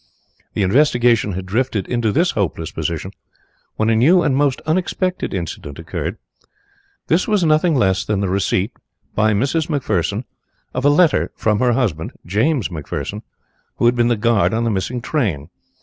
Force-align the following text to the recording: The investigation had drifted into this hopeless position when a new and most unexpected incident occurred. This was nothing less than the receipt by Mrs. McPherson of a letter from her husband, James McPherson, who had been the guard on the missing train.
The 0.55 0.63
investigation 0.63 1.33
had 1.33 1.45
drifted 1.45 1.87
into 1.87 2.11
this 2.11 2.31
hopeless 2.31 2.71
position 2.71 3.11
when 3.75 3.91
a 3.91 3.95
new 3.95 4.23
and 4.23 4.35
most 4.35 4.59
unexpected 4.65 5.31
incident 5.31 5.77
occurred. 5.77 6.17
This 7.05 7.27
was 7.27 7.43
nothing 7.43 7.75
less 7.75 8.03
than 8.03 8.19
the 8.19 8.27
receipt 8.27 8.71
by 9.13 9.33
Mrs. 9.33 9.67
McPherson 9.67 10.23
of 10.73 10.85
a 10.85 10.89
letter 10.89 11.29
from 11.35 11.59
her 11.59 11.73
husband, 11.73 12.13
James 12.25 12.69
McPherson, 12.69 13.21
who 13.75 13.85
had 13.85 13.95
been 13.95 14.07
the 14.07 14.15
guard 14.17 14.55
on 14.55 14.63
the 14.63 14.71
missing 14.71 15.03
train. 15.03 15.51